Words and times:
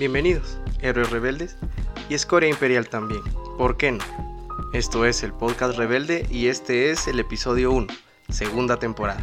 Bienvenidos, 0.00 0.56
héroes 0.80 1.10
rebeldes 1.10 1.58
y 2.08 2.14
escoria 2.14 2.48
imperial 2.48 2.88
también, 2.88 3.20
¿por 3.58 3.76
qué 3.76 3.92
no? 3.92 4.02
Esto 4.72 5.04
es 5.04 5.22
el 5.22 5.34
podcast 5.34 5.76
rebelde 5.76 6.26
y 6.30 6.46
este 6.46 6.90
es 6.90 7.06
el 7.06 7.20
episodio 7.20 7.70
1, 7.70 7.86
segunda 8.30 8.78
temporada. 8.78 9.20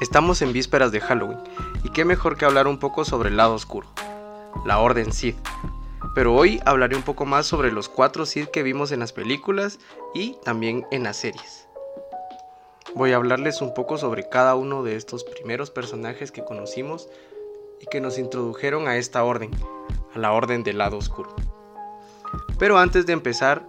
Estamos 0.00 0.40
en 0.40 0.54
vísperas 0.54 0.92
de 0.92 1.02
Halloween 1.02 1.40
y 1.84 1.90
qué 1.90 2.06
mejor 2.06 2.38
que 2.38 2.46
hablar 2.46 2.68
un 2.68 2.78
poco 2.78 3.04
sobre 3.04 3.28
el 3.28 3.36
lado 3.36 3.52
oscuro, 3.52 3.86
la 4.64 4.78
Orden 4.78 5.12
Sith. 5.12 5.36
Pero 6.14 6.34
hoy 6.34 6.58
hablaré 6.64 6.96
un 6.96 7.02
poco 7.02 7.26
más 7.26 7.44
sobre 7.44 7.70
los 7.70 7.90
cuatro 7.90 8.24
Sith 8.24 8.48
que 8.48 8.62
vimos 8.62 8.92
en 8.92 9.00
las 9.00 9.12
películas 9.12 9.78
y 10.14 10.38
también 10.42 10.86
en 10.90 11.02
las 11.02 11.18
series. 11.18 11.68
Voy 12.94 13.12
a 13.12 13.16
hablarles 13.16 13.60
un 13.60 13.74
poco 13.74 13.98
sobre 13.98 14.26
cada 14.26 14.54
uno 14.54 14.82
de 14.82 14.96
estos 14.96 15.22
primeros 15.22 15.70
personajes 15.70 16.32
que 16.32 16.46
conocimos 16.46 17.10
y 17.80 17.86
que 17.86 18.00
nos 18.00 18.18
introdujeron 18.18 18.88
a 18.88 18.96
esta 18.96 19.24
orden, 19.24 19.50
a 20.14 20.18
la 20.18 20.32
orden 20.32 20.62
del 20.62 20.78
lado 20.78 20.98
oscuro. 20.98 21.34
Pero 22.58 22.78
antes 22.78 23.06
de 23.06 23.12
empezar, 23.12 23.66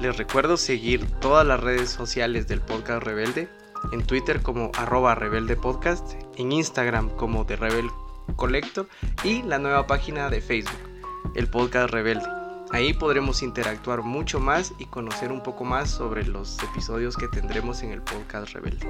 les 0.00 0.16
recuerdo 0.16 0.56
seguir 0.56 1.06
todas 1.20 1.46
las 1.46 1.60
redes 1.60 1.90
sociales 1.90 2.46
del 2.48 2.60
podcast 2.60 3.02
Rebelde, 3.02 3.48
en 3.92 4.04
Twitter 4.06 4.42
como 4.42 4.70
arroba 4.74 5.14
rebelde 5.14 5.56
podcast, 5.56 6.14
en 6.36 6.52
Instagram 6.52 7.10
como 7.10 7.46
The 7.46 7.56
Rebel 7.56 7.90
Collector 8.36 8.88
y 9.24 9.42
la 9.42 9.58
nueva 9.58 9.86
página 9.86 10.30
de 10.30 10.40
Facebook, 10.40 10.78
el 11.34 11.48
podcast 11.48 11.90
Rebelde. 11.90 12.26
Ahí 12.70 12.92
podremos 12.92 13.42
interactuar 13.42 14.02
mucho 14.02 14.40
más 14.40 14.74
y 14.78 14.84
conocer 14.86 15.32
un 15.32 15.42
poco 15.42 15.64
más 15.64 15.90
sobre 15.90 16.26
los 16.26 16.62
episodios 16.62 17.16
que 17.16 17.28
tendremos 17.28 17.82
en 17.82 17.92
el 17.92 18.02
podcast 18.02 18.52
Rebelde. 18.52 18.86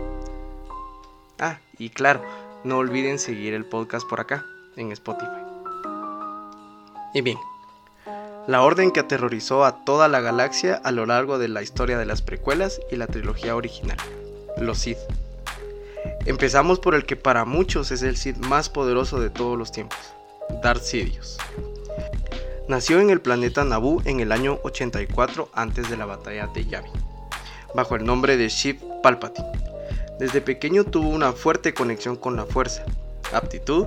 Ah, 1.38 1.58
y 1.78 1.90
claro, 1.90 2.22
no 2.64 2.78
olviden 2.78 3.18
seguir 3.18 3.54
el 3.54 3.64
podcast 3.64 4.08
por 4.08 4.20
acá, 4.20 4.44
en 4.76 4.92
Spotify. 4.92 5.42
Y 7.14 7.20
bien, 7.20 7.38
la 8.46 8.62
orden 8.62 8.90
que 8.90 9.00
aterrorizó 9.00 9.64
a 9.64 9.84
toda 9.84 10.08
la 10.08 10.20
galaxia 10.20 10.80
a 10.82 10.90
lo 10.90 11.06
largo 11.06 11.38
de 11.38 11.48
la 11.48 11.62
historia 11.62 11.98
de 11.98 12.06
las 12.06 12.22
precuelas 12.22 12.80
y 12.90 12.96
la 12.96 13.06
trilogía 13.06 13.54
original, 13.54 13.98
los 14.58 14.78
Sith. 14.78 14.98
Empezamos 16.26 16.80
por 16.80 16.94
el 16.94 17.04
que 17.04 17.16
para 17.16 17.44
muchos 17.44 17.90
es 17.90 18.02
el 18.02 18.16
Sith 18.16 18.38
más 18.38 18.68
poderoso 18.68 19.20
de 19.20 19.30
todos 19.30 19.58
los 19.58 19.72
tiempos, 19.72 19.98
Darth 20.62 20.82
Sidious. 20.82 21.38
Nació 22.68 23.00
en 23.00 23.10
el 23.10 23.20
planeta 23.20 23.64
Naboo 23.64 24.02
en 24.04 24.20
el 24.20 24.32
año 24.32 24.58
84 24.62 25.48
antes 25.54 25.88
de 25.88 25.96
la 25.96 26.06
batalla 26.06 26.48
de 26.48 26.66
Yavin, 26.66 26.92
bajo 27.74 27.96
el 27.96 28.04
nombre 28.04 28.36
de 28.36 28.48
Sheev 28.48 28.78
Palpatine. 29.02 29.67
Desde 30.18 30.40
pequeño 30.40 30.84
tuvo 30.84 31.10
una 31.10 31.32
fuerte 31.32 31.74
conexión 31.74 32.16
con 32.16 32.36
la 32.36 32.44
fuerza, 32.44 32.84
aptitud 33.32 33.86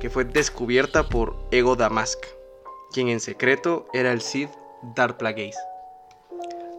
que 0.00 0.10
fue 0.10 0.24
descubierta 0.24 1.08
por 1.08 1.34
Ego 1.50 1.76
Damask, 1.76 2.18
quien 2.92 3.08
en 3.08 3.20
secreto 3.20 3.86
era 3.92 4.12
el 4.12 4.20
Sith 4.20 4.50
Darth 4.94 5.16
Plagueis. 5.16 5.56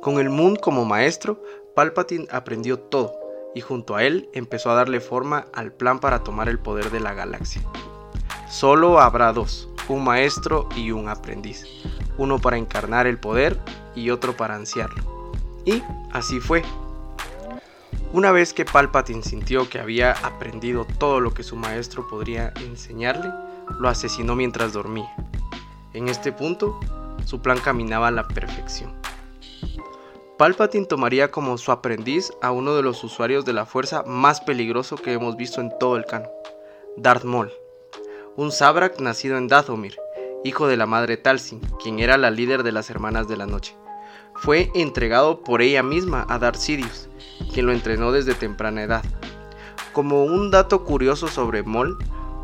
Con 0.01 0.19
el 0.19 0.29
Moon 0.29 0.55
como 0.55 0.85
maestro, 0.85 1.41
Palpatine 1.75 2.27
aprendió 2.31 2.79
todo 2.79 3.13
y 3.55 3.61
junto 3.61 3.95
a 3.95 4.03
él 4.03 4.29
empezó 4.33 4.71
a 4.71 4.75
darle 4.75 4.99
forma 4.99 5.47
al 5.53 5.71
plan 5.71 5.99
para 5.99 6.23
tomar 6.23 6.49
el 6.49 6.59
poder 6.59 6.91
de 6.91 6.99
la 6.99 7.13
galaxia. 7.13 7.61
Solo 8.49 8.99
habrá 8.99 9.33
dos, 9.33 9.69
un 9.89 10.03
maestro 10.03 10.69
y 10.75 10.91
un 10.91 11.09
aprendiz, 11.09 11.65
uno 12.17 12.39
para 12.39 12.57
encarnar 12.57 13.07
el 13.07 13.19
poder 13.19 13.59
y 13.95 14.09
otro 14.09 14.35
para 14.35 14.55
ansiarlo. 14.55 15.31
Y 15.65 15.81
así 16.11 16.39
fue. 16.39 16.63
Una 18.13 18.31
vez 18.31 18.53
que 18.53 18.63
Palpatine 18.63 19.23
sintió 19.23 19.67
que 19.67 19.79
había 19.79 20.13
aprendido 20.13 20.85
todo 20.97 21.19
lo 21.19 21.33
que 21.33 21.43
su 21.43 21.57
maestro 21.57 22.07
podría 22.07 22.53
enseñarle, 22.61 23.29
lo 23.79 23.89
asesinó 23.89 24.35
mientras 24.35 24.71
dormía. 24.71 25.13
En 25.93 26.07
este 26.07 26.31
punto, 26.31 26.79
su 27.25 27.41
plan 27.41 27.59
caminaba 27.59 28.07
a 28.07 28.11
la 28.11 28.27
perfección. 28.27 28.93
Palpatine 30.37 30.85
tomaría 30.85 31.31
como 31.31 31.57
su 31.57 31.71
aprendiz 31.71 32.31
a 32.41 32.51
uno 32.51 32.75
de 32.75 32.83
los 32.83 33.03
usuarios 33.03 33.43
de 33.43 33.53
la 33.53 33.65
fuerza 33.65 34.03
más 34.03 34.39
peligroso 34.39 34.95
que 34.95 35.13
hemos 35.13 35.35
visto 35.35 35.59
en 35.59 35.71
todo 35.77 35.97
el 35.97 36.05
canon, 36.05 36.29
Darth 36.95 37.25
Maul 37.25 37.51
un 38.35 38.51
Sabrak 38.51 38.99
nacido 38.99 39.37
en 39.37 39.47
Dathomir, 39.47 39.95
hijo 40.43 40.67
de 40.67 40.75
la 40.75 40.87
madre 40.87 41.17
Talsin, 41.17 41.59
quien 41.81 41.99
era 41.99 42.17
la 42.17 42.31
líder 42.31 42.63
de 42.63 42.71
las 42.71 42.89
Hermanas 42.89 43.27
de 43.27 43.37
la 43.37 43.45
Noche. 43.45 43.75
Fue 44.35 44.71
entregado 44.73 45.43
por 45.43 45.61
ella 45.61 45.83
misma 45.83 46.25
a 46.27 46.39
Darth 46.39 46.57
Sidious, 46.57 47.09
quien 47.53 47.65
lo 47.65 47.71
entrenó 47.71 48.11
desde 48.11 48.33
temprana 48.33 48.83
edad. 48.83 49.03
Como 49.93 50.23
un 50.23 50.51
dato 50.51 50.83
curioso 50.83 51.27
sobre 51.27 51.63
Mol, 51.63 51.97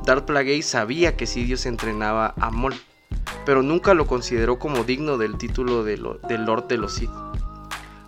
Darth 0.06 0.26
Plagueis 0.26 0.66
sabía 0.66 1.18
que 1.18 1.28
Sidious 1.28 1.66
entrenaba 1.66 2.34
a 2.40 2.52
Mol, 2.52 2.76
pero 3.46 3.64
nunca 3.64 3.94
lo 3.94 4.08
consideró 4.08 4.60
como 4.60 4.84
digno 4.84 5.18
del 5.18 5.38
título 5.38 5.84
de, 5.84 5.98
Lord 5.98 6.68
de 6.68 6.78
los 6.78 6.94
Sith. 6.94 7.10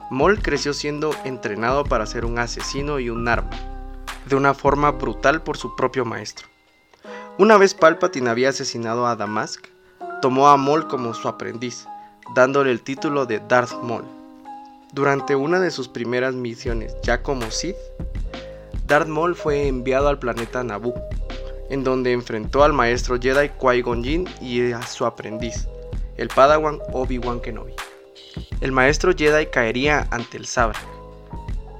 Mol 0.09 0.41
creció 0.41 0.73
siendo 0.73 1.15
entrenado 1.23 1.83
para 1.83 2.05
ser 2.05 2.25
un 2.25 2.37
asesino 2.37 2.99
y 2.99 3.09
un 3.09 3.27
arma, 3.27 3.49
de 4.27 4.35
una 4.35 4.53
forma 4.53 4.91
brutal 4.91 5.41
por 5.41 5.57
su 5.57 5.75
propio 5.75 6.05
maestro. 6.05 6.47
Una 7.37 7.57
vez 7.57 7.73
Palpatine 7.73 8.29
había 8.29 8.49
asesinado 8.49 9.07
a 9.07 9.15
Damask, 9.15 9.65
tomó 10.21 10.49
a 10.49 10.57
Maul 10.57 10.87
como 10.87 11.13
su 11.13 11.27
aprendiz, 11.27 11.87
dándole 12.35 12.71
el 12.71 12.81
título 12.81 13.25
de 13.25 13.39
Darth 13.39 13.81
Maul. 13.81 14.20
Durante 14.93 15.37
una 15.37 15.61
de 15.61 15.71
sus 15.71 15.87
primeras 15.87 16.35
misiones, 16.35 16.97
ya 17.01 17.23
como 17.23 17.49
Sith, 17.49 17.77
Darth 18.87 19.07
Maul 19.07 19.35
fue 19.35 19.69
enviado 19.69 20.09
al 20.09 20.19
planeta 20.19 20.65
Naboo, 20.65 20.93
en 21.69 21.85
donde 21.85 22.11
enfrentó 22.11 22.65
al 22.65 22.73
maestro 22.73 23.17
Jedi 23.17 23.51
Qui-Gon 23.57 24.03
Jinn 24.03 24.27
y 24.41 24.73
a 24.73 24.81
su 24.81 25.05
aprendiz, 25.05 25.69
el 26.17 26.27
Padawan 26.27 26.79
Obi-Wan 26.91 27.39
Kenobi. 27.39 27.73
El 28.59 28.73
maestro 28.73 29.13
Jedi 29.15 29.45
caería 29.45 30.09
ante 30.11 30.35
el 30.35 30.45
sabre, 30.45 30.79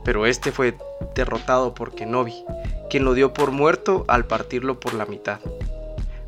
pero 0.06 0.26
este 0.26 0.54
fue 0.54 0.78
derrotado 1.14 1.74
por 1.74 1.94
Kenobi, 1.94 2.46
quien 2.90 3.04
lo 3.04 3.14
dio 3.14 3.34
por 3.34 3.52
muerto 3.52 4.06
al 4.08 4.26
partirlo 4.26 4.80
por 4.80 4.94
la 4.94 5.06
mitad. 5.06 5.42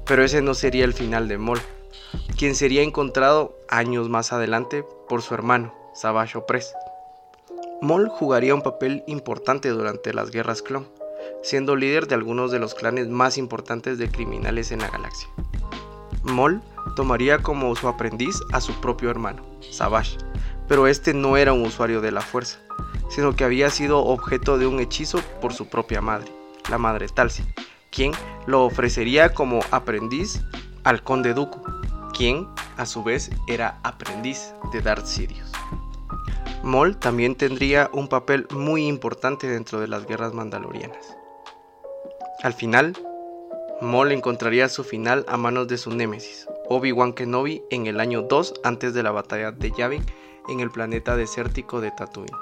Pero 0.05 0.22
ese 0.25 0.41
no 0.41 0.53
sería 0.53 0.83
el 0.83 0.93
final 0.93 1.29
de 1.29 1.38
Mol, 1.38 1.61
quien 2.38 2.55
sería 2.55 2.81
encontrado 2.81 3.57
años 3.69 4.09
más 4.09 4.33
adelante 4.33 4.83
por 5.07 5.22
su 5.22 5.33
hermano, 5.33 5.73
Savage 5.93 6.37
Opress. 6.37 6.73
Mol 7.81 8.09
jugaría 8.09 8.55
un 8.55 8.61
papel 8.61 9.03
importante 9.07 9.69
durante 9.69 10.13
las 10.13 10.31
guerras 10.31 10.61
clon, 10.61 10.87
siendo 11.41 11.75
líder 11.75 12.07
de 12.07 12.15
algunos 12.15 12.51
de 12.51 12.59
los 12.59 12.73
clanes 12.73 13.09
más 13.09 13.37
importantes 13.37 13.97
de 13.97 14.09
criminales 14.09 14.71
en 14.71 14.79
la 14.79 14.89
galaxia. 14.89 15.29
Mol 16.23 16.61
tomaría 16.95 17.39
como 17.39 17.75
su 17.75 17.87
aprendiz 17.87 18.39
a 18.51 18.61
su 18.61 18.73
propio 18.79 19.09
hermano, 19.09 19.43
Savage, 19.71 20.17
pero 20.67 20.87
este 20.87 21.13
no 21.13 21.37
era 21.37 21.53
un 21.53 21.65
usuario 21.65 22.01
de 22.01 22.11
la 22.11 22.21
fuerza, 22.21 22.59
sino 23.09 23.35
que 23.35 23.43
había 23.43 23.69
sido 23.69 23.99
objeto 23.99 24.57
de 24.57 24.67
un 24.67 24.79
hechizo 24.79 25.19
por 25.41 25.53
su 25.53 25.67
propia 25.67 26.01
madre 26.01 26.31
la 26.69 26.78
madre 26.78 27.07
Talsi, 27.07 27.43
quien 27.91 28.11
lo 28.46 28.63
ofrecería 28.66 29.34
como 29.34 29.59
aprendiz 29.72 30.41
al 30.84 31.03
conde 31.03 31.34
Dooku, 31.34 31.61
quien 32.13 32.47
a 32.78 32.85
su 32.85 33.03
vez 33.03 33.29
era 33.47 33.79
aprendiz 33.84 34.53
de 34.72 34.81
Darth 34.81 35.05
Sidious. 35.05 35.51
Maul 36.63 36.95
también 36.97 37.35
tendría 37.35 37.89
un 37.91 38.07
papel 38.07 38.47
muy 38.49 38.87
importante 38.87 39.47
dentro 39.47 39.81
de 39.81 39.89
las 39.89 40.07
guerras 40.07 40.33
mandalorianas. 40.33 41.17
Al 42.41 42.53
final, 42.53 42.97
Maul 43.81 44.13
encontraría 44.13 44.69
su 44.69 44.85
final 44.85 45.25
a 45.27 45.35
manos 45.35 45.67
de 45.67 45.77
su 45.77 45.91
némesis, 45.91 46.47
Obi-Wan 46.69 47.11
Kenobi, 47.11 47.63
en 47.69 47.87
el 47.87 47.99
año 47.99 48.21
2 48.21 48.61
antes 48.63 48.93
de 48.93 49.03
la 49.03 49.11
batalla 49.11 49.51
de 49.51 49.71
Yavin 49.71 50.05
en 50.47 50.61
el 50.61 50.71
planeta 50.71 51.17
desértico 51.17 51.81
de 51.81 51.91
Tatooine. 51.91 52.37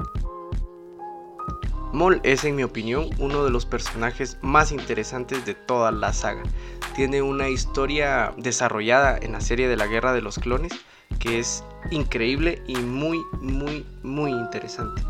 Maul 1.91 2.21
es 2.21 2.45
en 2.45 2.55
mi 2.55 2.61
opinión 2.61 3.09
uno 3.17 3.43
de 3.43 3.49
los 3.49 3.65
personajes 3.65 4.37
más 4.41 4.71
interesantes 4.71 5.47
de 5.47 5.55
toda 5.55 5.91
la 5.91 6.13
saga. 6.13 6.43
Tiene 6.95 7.23
una 7.23 7.49
historia 7.49 8.33
desarrollada 8.37 9.17
en 9.19 9.31
la 9.31 9.41
serie 9.41 9.67
de 9.67 9.77
la 9.77 9.87
Guerra 9.87 10.13
de 10.13 10.21
los 10.21 10.37
Clones 10.37 10.73
que 11.19 11.39
es 11.39 11.63
increíble 11.89 12.61
y 12.67 12.75
muy 12.77 13.23
muy 13.41 13.85
muy 14.03 14.31
interesante. 14.31 15.01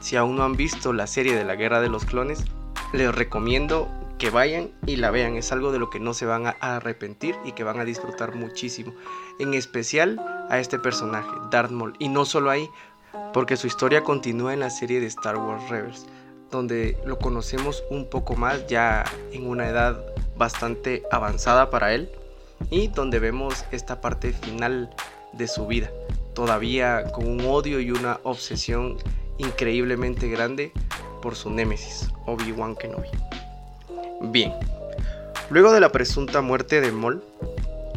Si 0.00 0.16
aún 0.16 0.36
no 0.36 0.44
han 0.44 0.56
visto 0.56 0.92
la 0.92 1.06
serie 1.06 1.34
de 1.34 1.44
la 1.44 1.56
Guerra 1.56 1.80
de 1.80 1.88
los 1.88 2.04
Clones, 2.04 2.44
les 2.92 3.14
recomiendo 3.14 3.88
que 4.18 4.30
vayan 4.30 4.70
y 4.86 4.96
la 4.96 5.10
vean. 5.10 5.36
Es 5.36 5.52
algo 5.52 5.72
de 5.72 5.78
lo 5.78 5.90
que 5.90 6.00
no 6.00 6.14
se 6.14 6.26
van 6.26 6.46
a 6.46 6.56
arrepentir 6.60 7.34
y 7.44 7.52
que 7.52 7.64
van 7.64 7.80
a 7.80 7.84
disfrutar 7.84 8.34
muchísimo. 8.34 8.92
En 9.38 9.54
especial 9.54 10.20
a 10.50 10.58
este 10.58 10.78
personaje, 10.78 11.30
Darth 11.50 11.70
Maul. 11.70 11.94
Y 11.98 12.08
no 12.08 12.24
solo 12.24 12.50
ahí, 12.50 12.68
porque 13.32 13.56
su 13.56 13.66
historia 13.66 14.02
continúa 14.02 14.52
en 14.52 14.60
la 14.60 14.70
serie 14.70 15.00
de 15.00 15.06
Star 15.06 15.36
Wars 15.36 15.68
Rebels, 15.68 16.06
donde 16.50 16.98
lo 17.06 17.18
conocemos 17.18 17.82
un 17.90 18.08
poco 18.08 18.36
más 18.36 18.66
ya 18.66 19.04
en 19.32 19.48
una 19.48 19.68
edad 19.68 20.04
bastante 20.36 21.02
avanzada 21.10 21.70
para 21.70 21.94
él 21.94 22.10
y 22.70 22.88
donde 22.88 23.18
vemos 23.18 23.64
esta 23.70 24.00
parte 24.00 24.32
final 24.32 24.90
de 25.32 25.48
su 25.48 25.66
vida, 25.66 25.90
todavía 26.34 27.04
con 27.12 27.26
un 27.26 27.40
odio 27.46 27.80
y 27.80 27.90
una 27.90 28.20
obsesión 28.24 28.98
increíblemente 29.38 30.28
grande 30.28 30.72
por 31.22 31.34
su 31.34 31.50
némesis, 31.50 32.08
Obi-Wan 32.26 32.76
Kenobi. 32.76 33.08
Bien, 34.22 34.52
luego 35.48 35.72
de 35.72 35.80
la 35.80 35.92
presunta 35.92 36.40
muerte 36.42 36.80
de 36.80 36.92
Maul, 36.92 37.22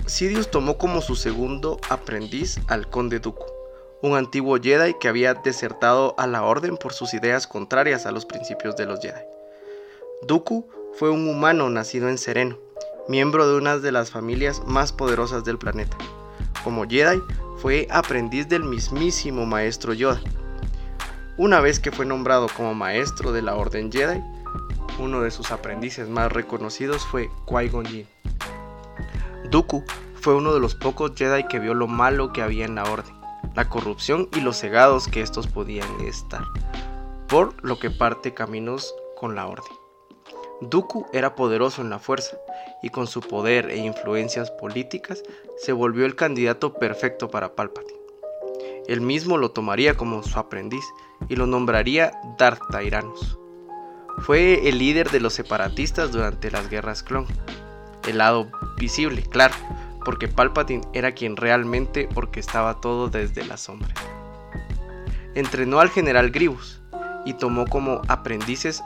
Sidious 0.06 0.51
tomó 0.51 0.77
como 0.77 1.01
su 1.01 1.16
segundo 1.16 1.80
aprendiz 1.89 2.59
al 2.68 2.89
Conde 2.89 3.19
Dooku, 3.19 3.45
un 4.01 4.18
antiguo 4.18 4.57
Jedi 4.62 4.95
que 5.00 5.07
había 5.07 5.33
desertado 5.33 6.13
a 6.18 6.27
la 6.27 6.44
Orden 6.44 6.77
por 6.77 6.94
sus 6.94 7.13
ideas 7.13 7.48
contrarias 7.48 8.06
a 8.06 8.12
los 8.12 8.25
principios 8.25 8.75
de 8.75 8.86
los 8.86 9.00
Jedi. 9.00 9.21
Dooku 10.24 10.68
fue 10.94 11.09
un 11.09 11.27
humano 11.27 11.69
nacido 11.69 12.09
en 12.09 12.18
Sereno, 12.18 12.57
miembro 13.08 13.48
de 13.48 13.58
una 13.58 13.78
de 13.78 13.92
las 13.92 14.12
familias 14.12 14.62
más 14.66 14.94
poderosas 14.94 15.44
del 15.44 15.58
planeta. 15.58 15.98
Como 16.64 16.88
Jedi, 16.88 17.22
fue 17.58 17.88
aprendiz 17.92 18.48
del 18.48 18.64
mismísimo 18.64 19.46
maestro 19.46 19.94
Yoda. 19.94 20.22
Una 21.38 21.60
vez 21.60 21.80
que 21.80 21.92
fue 21.92 22.06
nombrado 22.06 22.48
como 22.56 22.74
maestro 22.74 23.32
de 23.32 23.42
la 23.42 23.56
Orden 23.56 23.92
Jedi, 23.92 24.22
uno 25.00 25.22
de 25.22 25.32
sus 25.32 25.52
aprendices 25.52 26.08
más 26.08 26.32
reconocidos 26.32 27.06
fue 27.06 27.30
Qui-Gon 27.48 27.86
Jinn. 27.86 28.08
Dooku 29.50 29.84
fue 30.22 30.36
uno 30.36 30.54
de 30.54 30.60
los 30.60 30.76
pocos 30.76 31.12
Jedi 31.16 31.48
que 31.48 31.60
vio 31.60 31.74
lo 31.74 31.88
malo 31.88 32.32
que 32.32 32.42
había 32.42 32.66
en 32.66 32.76
la 32.76 32.84
Orden, 32.84 33.14
la 33.56 33.68
corrupción 33.68 34.30
y 34.36 34.42
los 34.42 34.60
cegados 34.60 35.08
que 35.08 35.22
estos 35.22 35.48
podían 35.48 35.90
estar, 36.02 36.44
por 37.28 37.54
lo 37.64 37.80
que 37.80 37.90
parte 37.90 38.34
caminos 38.34 38.94
con 39.18 39.36
la 39.36 39.48
Orden. 39.48 39.82
Dooku 40.62 41.06
era 41.14 41.36
poderoso 41.36 41.82
en 41.82 41.90
la 41.90 42.00
fuerza 42.00 42.38
y 42.82 42.90
con 42.90 43.08
su 43.08 43.22
poder 43.22 43.70
e 43.70 43.78
influencias 43.78 44.52
políticas 44.52 45.24
se 45.58 45.74
volvió 45.74 46.06
el 46.06 46.16
candidato 46.16 46.74
perfecto 46.74 47.30
para 47.30 47.56
Palpatine. 47.56 48.00
Él 48.88 49.02
mismo 49.02 49.38
lo 49.38 49.52
tomaría 49.52 49.96
como 49.96 50.24
su 50.24 50.38
aprendiz 50.40 50.84
y 51.30 51.36
lo 51.36 51.48
nombraría 51.48 52.12
Darth 52.38 52.62
Tyrannus. 52.70 53.38
Fue 54.20 54.68
el 54.68 54.78
líder 54.78 55.10
de 55.10 55.20
los 55.20 55.34
separatistas 55.34 56.12
durante 56.12 56.52
las 56.52 56.70
guerras 56.70 57.04
clon. 57.04 57.26
El 58.08 58.20
lado 58.20 58.52
visible, 58.78 59.24
claro, 59.24 59.56
porque 60.06 60.28
Palpatine 60.28 60.86
era 60.94 61.14
quien 61.14 61.36
realmente 61.38 62.10
orquestaba 62.16 62.82
todo 62.82 63.08
desde 63.08 63.46
las 63.46 63.62
sombras. 63.62 63.94
Entrenó 65.36 65.80
al 65.80 65.90
general 65.90 66.30
Grievous 66.30 66.82
y 67.26 67.34
tomó 67.34 67.66
como 67.66 68.02
aprendices 68.08 68.84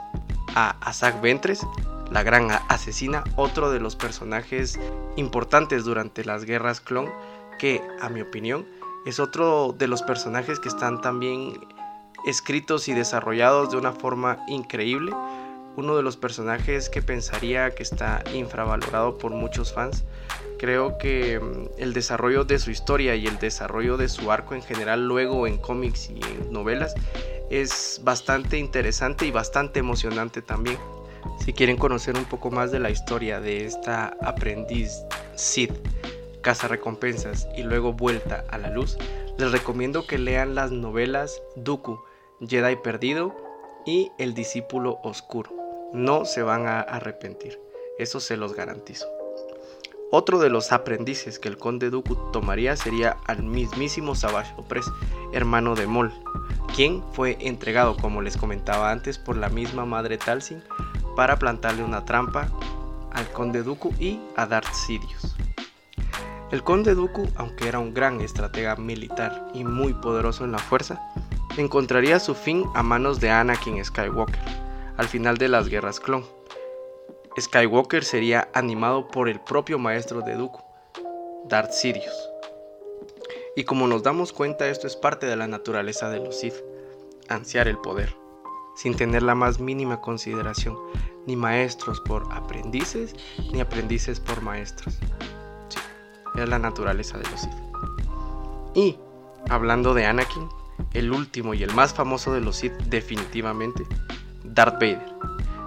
a 0.54 0.76
Asajj 0.80 1.20
Ventress, 1.20 1.66
la 2.10 2.22
gran 2.22 2.50
asesina, 2.68 3.24
otro 3.36 3.70
de 3.70 3.80
los 3.80 3.96
personajes 3.96 4.78
importantes 5.16 5.84
durante 5.84 6.24
las 6.24 6.44
guerras 6.44 6.80
clon, 6.80 7.10
que 7.58 7.82
a 8.00 8.08
mi 8.08 8.22
opinión 8.22 8.66
es 9.06 9.20
otro 9.20 9.74
de 9.76 9.88
los 9.88 10.02
personajes 10.02 10.60
que 10.60 10.68
están 10.68 11.00
también 11.00 11.58
escritos 12.26 12.88
y 12.88 12.94
desarrollados 12.94 13.70
de 13.70 13.76
una 13.76 13.92
forma 13.92 14.44
increíble. 14.48 15.12
Uno 15.76 15.96
de 15.96 16.02
los 16.02 16.16
personajes 16.16 16.88
que 16.88 17.02
pensaría 17.02 17.70
que 17.74 17.82
está 17.82 18.24
infravalorado 18.34 19.16
por 19.16 19.30
muchos 19.30 19.72
fans. 19.72 20.04
Creo 20.58 20.98
que 20.98 21.38
mm, 21.38 21.80
el 21.80 21.92
desarrollo 21.92 22.44
de 22.44 22.58
su 22.58 22.70
historia 22.70 23.14
y 23.14 23.26
el 23.26 23.38
desarrollo 23.38 23.96
de 23.96 24.08
su 24.08 24.32
arco 24.32 24.54
en 24.54 24.62
general 24.62 25.06
luego 25.06 25.46
en 25.46 25.56
cómics 25.56 26.10
y 26.10 26.20
en 26.20 26.52
novelas 26.52 26.94
es 27.50 28.00
bastante 28.02 28.58
interesante 28.58 29.26
y 29.26 29.30
bastante 29.30 29.80
emocionante 29.80 30.42
también. 30.42 30.78
Si 31.44 31.52
quieren 31.52 31.76
conocer 31.76 32.16
un 32.16 32.24
poco 32.24 32.50
más 32.50 32.70
de 32.70 32.78
la 32.78 32.90
historia 32.90 33.40
de 33.40 33.64
esta 33.64 34.16
aprendiz 34.20 35.02
Sid, 35.34 35.70
recompensas 36.68 37.46
y 37.56 37.62
luego 37.62 37.92
vuelta 37.92 38.44
a 38.50 38.58
la 38.58 38.70
luz, 38.70 38.96
les 39.36 39.52
recomiendo 39.52 40.06
que 40.06 40.18
lean 40.18 40.54
las 40.54 40.70
novelas 40.70 41.42
Dooku, 41.56 42.00
Jedi 42.40 42.76
Perdido 42.76 43.36
y 43.84 44.10
El 44.18 44.34
Discípulo 44.34 44.98
Oscuro. 45.02 45.50
No 45.92 46.24
se 46.24 46.42
van 46.42 46.66
a 46.66 46.80
arrepentir, 46.80 47.60
eso 47.98 48.20
se 48.20 48.36
los 48.36 48.54
garantizo. 48.54 49.17
Otro 50.10 50.38
de 50.38 50.48
los 50.48 50.72
aprendices 50.72 51.38
que 51.38 51.48
el 51.48 51.58
conde 51.58 51.90
Dooku 51.90 52.16
tomaría 52.32 52.76
sería 52.76 53.18
al 53.26 53.42
mismísimo 53.42 54.14
Savage 54.14 54.54
Opress, 54.56 54.90
hermano 55.32 55.74
de 55.74 55.86
Mol, 55.86 56.12
quien 56.74 57.02
fue 57.12 57.36
entregado, 57.40 57.96
como 57.96 58.22
les 58.22 58.38
comentaba 58.38 58.90
antes, 58.90 59.18
por 59.18 59.36
la 59.36 59.50
misma 59.50 59.84
madre 59.84 60.16
Talsin 60.16 60.62
para 61.14 61.38
plantarle 61.38 61.84
una 61.84 62.06
trampa 62.06 62.48
al 63.12 63.28
conde 63.32 63.62
Dooku 63.62 63.92
y 63.98 64.18
a 64.36 64.46
Darth 64.46 64.72
Sidious. 64.72 65.36
El 66.50 66.62
conde 66.62 66.94
Dooku, 66.94 67.28
aunque 67.36 67.68
era 67.68 67.78
un 67.78 67.92
gran 67.92 68.22
estratega 68.22 68.76
militar 68.76 69.48
y 69.52 69.64
muy 69.64 69.92
poderoso 69.92 70.44
en 70.44 70.52
la 70.52 70.58
fuerza, 70.58 71.02
encontraría 71.58 72.18
su 72.18 72.34
fin 72.34 72.64
a 72.74 72.82
manos 72.82 73.20
de 73.20 73.30
Anakin 73.30 73.84
Skywalker 73.84 74.68
al 74.96 75.06
final 75.06 75.38
de 75.38 75.48
las 75.48 75.68
guerras 75.68 76.00
clon. 76.00 76.24
Skywalker 77.40 78.04
sería 78.04 78.48
animado 78.54 79.08
por 79.08 79.28
el 79.28 79.40
propio 79.40 79.78
maestro 79.78 80.22
de 80.22 80.34
Dooku, 80.34 80.62
Darth 81.46 81.72
Sidious. 81.72 82.30
Y 83.56 83.64
como 83.64 83.86
nos 83.86 84.02
damos 84.02 84.32
cuenta, 84.32 84.68
esto 84.68 84.86
es 84.86 84.96
parte 84.96 85.26
de 85.26 85.36
la 85.36 85.48
naturaleza 85.48 86.10
de 86.10 86.20
los 86.20 86.38
Sith, 86.38 86.54
ansiar 87.28 87.68
el 87.68 87.78
poder, 87.78 88.14
sin 88.76 88.96
tener 88.96 89.22
la 89.22 89.34
más 89.34 89.58
mínima 89.58 90.00
consideración, 90.00 90.76
ni 91.26 91.36
maestros 91.36 92.00
por 92.00 92.32
aprendices, 92.32 93.14
ni 93.52 93.60
aprendices 93.60 94.20
por 94.20 94.42
maestros 94.42 94.98
es 96.42 96.48
la 96.48 96.58
naturaleza 96.58 97.18
de 97.18 97.28
los 97.30 97.40
Sith. 97.40 97.52
Y, 98.74 98.98
hablando 99.48 99.94
de 99.94 100.06
Anakin, 100.06 100.48
el 100.94 101.12
último 101.12 101.54
y 101.54 101.62
el 101.62 101.74
más 101.74 101.92
famoso 101.94 102.32
de 102.32 102.40
los 102.40 102.56
Sith 102.56 102.74
definitivamente, 102.86 103.86
Darth 104.44 104.74
Vader, 104.74 105.06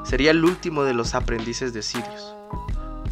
sería 0.03 0.31
el 0.31 0.43
último 0.43 0.83
de 0.83 0.93
los 0.93 1.15
aprendices 1.15 1.73
de 1.73 1.81
Sidious. 1.81 2.35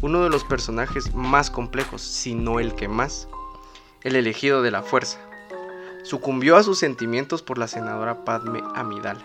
Uno 0.02 0.22
de 0.22 0.30
los 0.30 0.44
personajes 0.44 1.14
más 1.14 1.50
complejos, 1.50 2.02
si 2.02 2.34
no 2.34 2.58
el 2.58 2.74
que 2.74 2.88
más, 2.88 3.28
el 4.02 4.16
elegido 4.16 4.62
de 4.62 4.70
la 4.70 4.82
fuerza. 4.82 5.18
Sucumbió 6.02 6.56
a 6.56 6.62
sus 6.62 6.78
sentimientos 6.78 7.42
por 7.42 7.58
la 7.58 7.68
senadora 7.68 8.24
Padme 8.24 8.62
Amidala 8.74 9.20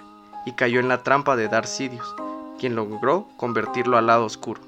y 0.45 0.53
cayó 0.53 0.79
en 0.79 0.89
la 0.89 1.03
trampa 1.03 1.35
de 1.35 1.47
Darth 1.47 1.67
Sidious, 1.67 2.15
quien 2.59 2.75
logró 2.75 3.27
convertirlo 3.37 3.97
al 3.97 4.07
lado 4.07 4.25
oscuro. 4.25 4.61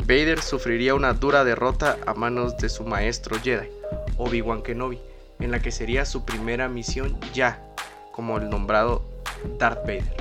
Vader 0.00 0.42
sufriría 0.42 0.94
una 0.94 1.14
dura 1.14 1.44
derrota 1.44 1.96
a 2.06 2.14
manos 2.14 2.58
de 2.58 2.68
su 2.68 2.84
maestro 2.84 3.38
Jedi, 3.42 3.68
Obi-Wan 4.18 4.62
Kenobi, 4.62 5.00
en 5.40 5.50
la 5.50 5.60
que 5.60 5.72
sería 5.72 6.04
su 6.04 6.24
primera 6.24 6.68
misión 6.68 7.18
ya 7.32 7.62
como 8.12 8.36
el 8.36 8.50
nombrado 8.50 9.02
Darth 9.58 9.80
Vader. 9.86 10.16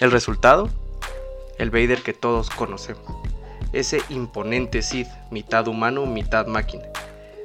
El 0.00 0.10
resultado, 0.10 0.68
el 1.58 1.70
Vader 1.70 2.02
que 2.02 2.12
todos 2.12 2.50
conocemos, 2.50 3.04
ese 3.72 4.00
imponente 4.08 4.82
Sith, 4.82 5.08
mitad 5.30 5.68
humano, 5.68 6.06
mitad 6.06 6.46
máquina, 6.46 6.84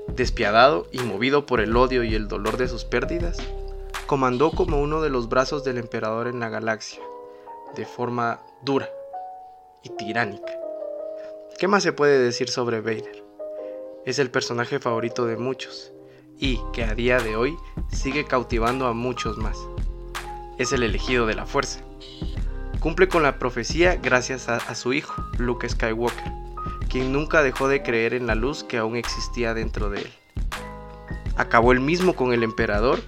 despiadado 0.07 0.87
y 0.91 0.99
movido 0.99 1.45
por 1.45 1.59
el 1.59 1.75
odio 1.75 2.03
y 2.03 2.15
el 2.15 2.27
dolor 2.27 2.57
de 2.57 2.67
sus 2.67 2.85
pérdidas, 2.85 3.37
comandó 4.07 4.51
como 4.51 4.81
uno 4.81 5.01
de 5.01 5.09
los 5.09 5.29
brazos 5.29 5.63
del 5.63 5.77
emperador 5.77 6.27
en 6.27 6.39
la 6.39 6.49
galaxia, 6.49 7.01
de 7.75 7.85
forma 7.85 8.41
dura 8.63 8.89
y 9.83 9.89
tiránica 9.89 10.59
¿Qué 11.59 11.67
más 11.67 11.83
se 11.83 11.91
puede 11.91 12.19
decir 12.19 12.47
sobre 12.47 12.79
Vader? 12.79 13.21
Es 14.05 14.17
el 14.17 14.31
personaje 14.31 14.79
favorito 14.79 15.25
de 15.25 15.35
muchos 15.35 15.91
y 16.37 16.61
que 16.71 16.85
a 16.85 16.95
día 16.95 17.19
de 17.19 17.35
hoy 17.35 17.53
sigue 17.91 18.23
cautivando 18.23 18.87
a 18.87 18.93
muchos 18.93 19.37
más. 19.37 19.57
Es 20.57 20.71
el 20.71 20.83
elegido 20.83 21.25
de 21.25 21.35
la 21.35 21.45
fuerza. 21.45 21.81
Cumple 22.79 23.09
con 23.09 23.23
la 23.23 23.39
profecía 23.39 23.97
gracias 23.97 24.47
a, 24.47 24.73
su 24.73 24.93
hijo, 24.93 25.21
Luke 25.37 25.67
Skywalker, 25.67 26.31
quien 26.89 27.11
nunca 27.11 27.43
dejó 27.43 27.67
de 27.67 27.83
creer 27.83 28.13
en 28.13 28.25
la 28.25 28.35
luz 28.35 28.63
que 28.63 28.77
aún 28.77 28.95
existía 28.95 29.53
dentro 29.53 29.89
de 29.89 30.03
él. 30.03 30.13
Acabó 31.35 31.73
el 31.73 31.81
mismo 31.81 32.15
con 32.15 32.31
el 32.31 32.41
emperador 32.41 33.01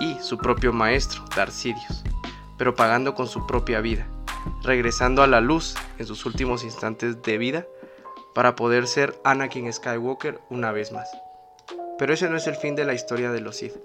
y 0.00 0.16
su 0.20 0.36
propio 0.36 0.72
maestro, 0.72 1.24
Darth 1.36 1.52
Sidious, 1.52 2.02
pero 2.58 2.74
pagando 2.74 3.14
con 3.14 3.28
su 3.28 3.46
propia 3.46 3.80
vida, 3.80 4.04
regresando 4.64 5.22
a 5.22 5.28
la 5.28 5.40
luz 5.40 5.76
en 5.98 6.06
sus 6.06 6.26
últimos 6.26 6.64
instantes 6.64 7.22
de 7.22 7.38
vida 7.38 7.66
para 8.34 8.56
poder 8.56 8.88
ser 8.88 9.14
Anakin 9.22 9.72
Skywalker 9.72 10.40
una 10.50 10.72
vez 10.72 10.90
más. 10.90 11.08
Pero 12.00 12.12
ese 12.12 12.28
no 12.28 12.36
es 12.36 12.48
el 12.48 12.56
fin 12.56 12.74
de 12.74 12.84
la 12.84 12.94
historia 12.94 13.30
de 13.30 13.40
los 13.40 13.58
Sith. 13.58 13.76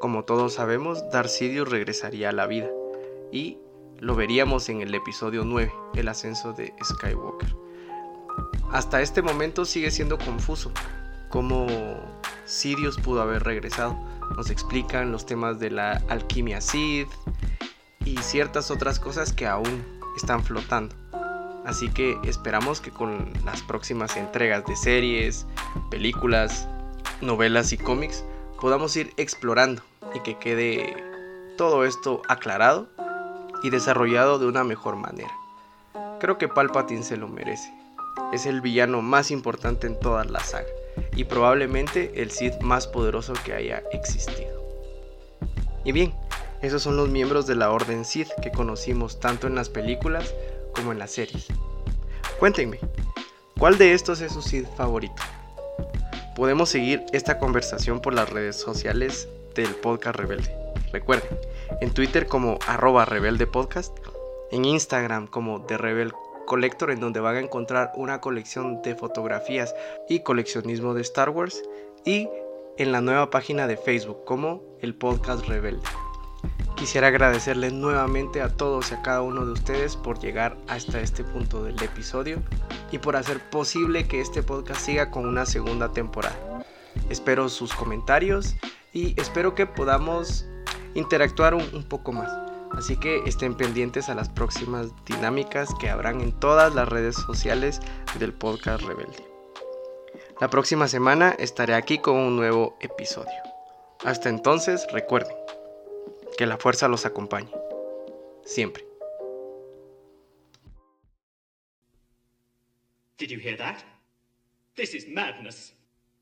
Como 0.00 0.24
todos 0.24 0.54
sabemos, 0.54 1.10
Darth 1.10 1.28
Sidious 1.28 1.68
regresaría 1.68 2.30
a 2.30 2.32
la 2.32 2.46
vida 2.46 2.70
y 3.30 3.58
lo 4.00 4.14
veríamos 4.14 4.68
en 4.68 4.80
el 4.80 4.94
episodio 4.94 5.44
9, 5.44 5.72
el 5.94 6.08
ascenso 6.08 6.52
de 6.52 6.72
Skywalker. 6.82 7.54
Hasta 8.70 9.00
este 9.00 9.22
momento 9.22 9.64
sigue 9.64 9.90
siendo 9.90 10.18
confuso 10.18 10.70
cómo 11.30 11.66
Sidious 12.44 12.98
pudo 12.98 13.22
haber 13.22 13.42
regresado. 13.42 13.98
Nos 14.36 14.50
explican 14.50 15.10
los 15.10 15.26
temas 15.26 15.58
de 15.58 15.70
la 15.70 16.02
alquimia 16.08 16.60
Sith 16.60 17.08
y 18.04 18.16
ciertas 18.18 18.70
otras 18.70 19.00
cosas 19.00 19.32
que 19.32 19.46
aún 19.46 19.84
están 20.16 20.44
flotando. 20.44 20.94
Así 21.64 21.88
que 21.88 22.16
esperamos 22.24 22.80
que 22.80 22.90
con 22.90 23.30
las 23.44 23.62
próximas 23.62 24.16
entregas 24.16 24.64
de 24.66 24.76
series, 24.76 25.46
películas, 25.90 26.68
novelas 27.20 27.72
y 27.72 27.78
cómics 27.78 28.24
podamos 28.60 28.96
ir 28.96 29.12
explorando 29.16 29.82
y 30.14 30.20
que 30.20 30.38
quede 30.38 30.96
todo 31.56 31.84
esto 31.84 32.22
aclarado 32.28 32.88
y 33.62 33.70
desarrollado 33.70 34.38
de 34.38 34.46
una 34.46 34.64
mejor 34.64 34.96
manera. 34.96 35.32
Creo 36.20 36.38
que 36.38 36.48
Palpatine 36.48 37.02
se 37.02 37.16
lo 37.16 37.28
merece. 37.28 37.72
Es 38.32 38.46
el 38.46 38.60
villano 38.60 39.02
más 39.02 39.30
importante 39.30 39.86
en 39.86 39.98
toda 39.98 40.24
la 40.24 40.40
saga 40.40 40.68
y 41.14 41.24
probablemente 41.24 42.22
el 42.22 42.30
Sith 42.30 42.60
más 42.60 42.86
poderoso 42.86 43.32
que 43.44 43.54
haya 43.54 43.82
existido. 43.92 44.62
Y 45.84 45.92
bien, 45.92 46.12
esos 46.60 46.82
son 46.82 46.96
los 46.96 47.08
miembros 47.08 47.46
de 47.46 47.54
la 47.54 47.70
Orden 47.70 48.04
Sith 48.04 48.28
que 48.42 48.50
conocimos 48.50 49.20
tanto 49.20 49.46
en 49.46 49.54
las 49.54 49.68
películas 49.68 50.34
como 50.74 50.92
en 50.92 50.98
las 50.98 51.12
series. 51.12 51.46
Cuéntenme, 52.38 52.78
¿cuál 53.58 53.78
de 53.78 53.94
estos 53.94 54.20
es 54.20 54.32
su 54.32 54.42
Sith 54.42 54.66
favorito? 54.76 55.22
Podemos 56.34 56.68
seguir 56.68 57.04
esta 57.12 57.38
conversación 57.38 58.00
por 58.00 58.14
las 58.14 58.30
redes 58.30 58.56
sociales 58.56 59.28
del 59.54 59.74
podcast 59.74 60.16
Rebelde. 60.16 60.54
Recuerden, 60.92 61.38
en 61.80 61.92
Twitter 61.92 62.26
como 62.26 62.58
arroba 62.66 63.04
rebelde 63.04 63.46
podcast, 63.46 63.96
en 64.50 64.64
Instagram 64.64 65.26
como 65.26 65.62
The 65.62 65.78
Rebel 65.78 66.12
Collector, 66.46 66.90
en 66.90 67.00
donde 67.00 67.20
van 67.20 67.36
a 67.36 67.40
encontrar 67.40 67.92
una 67.94 68.20
colección 68.20 68.82
de 68.82 68.94
fotografías 68.94 69.74
y 70.08 70.20
coleccionismo 70.20 70.94
de 70.94 71.02
Star 71.02 71.30
Wars, 71.30 71.62
y 72.04 72.28
en 72.78 72.92
la 72.92 73.00
nueva 73.00 73.30
página 73.30 73.66
de 73.66 73.76
Facebook 73.76 74.24
como 74.24 74.62
el 74.80 74.94
podcast 74.94 75.46
Rebelde. 75.46 75.82
Quisiera 76.76 77.08
agradecerles 77.08 77.72
nuevamente 77.72 78.40
a 78.40 78.56
todos 78.56 78.92
y 78.92 78.94
a 78.94 79.02
cada 79.02 79.22
uno 79.22 79.44
de 79.44 79.50
ustedes 79.50 79.96
por 79.96 80.20
llegar 80.20 80.56
hasta 80.68 81.00
este 81.00 81.24
punto 81.24 81.64
del 81.64 81.82
episodio 81.82 82.40
y 82.92 82.98
por 82.98 83.16
hacer 83.16 83.40
posible 83.50 84.06
que 84.06 84.20
este 84.20 84.44
podcast 84.44 84.80
siga 84.80 85.10
con 85.10 85.26
una 85.26 85.44
segunda 85.44 85.92
temporada. 85.92 86.64
Espero 87.10 87.48
sus 87.48 87.74
comentarios 87.74 88.54
y 88.92 89.20
espero 89.20 89.56
que 89.56 89.66
podamos 89.66 90.46
interactuar 90.98 91.54
un, 91.54 91.84
poco 91.84 92.12
más. 92.12 92.30
Así 92.72 92.96
que 92.96 93.22
estén 93.24 93.56
pendientes 93.56 94.08
a 94.08 94.14
las 94.14 94.28
próximas 94.28 94.88
dinámicas 95.06 95.70
que 95.80 95.88
habrán 95.88 96.20
en 96.20 96.32
todas 96.32 96.74
las 96.74 96.88
redes 96.88 97.16
sociales 97.16 97.80
del 98.18 98.34
podcast 98.34 98.82
Rebelde. 98.82 99.24
La 100.40 100.50
próxima 100.50 100.86
semana 100.86 101.30
estaré 101.38 101.74
aquí 101.74 101.98
con 101.98 102.16
un 102.16 102.36
nuevo 102.36 102.76
episodio. 102.80 103.32
Hasta 104.04 104.28
entonces, 104.28 104.86
recuerden 104.92 105.34
que 106.36 106.46
la 106.46 106.58
fuerza 106.58 106.88
los 106.88 107.06
acompañe. 107.06 107.50
Siempre. 108.44 108.84
Did 113.18 113.30
you 113.30 113.40
hear 113.40 113.56
that? 113.56 113.78
This 114.76 114.94
is 114.94 115.08
madness. 115.08 115.74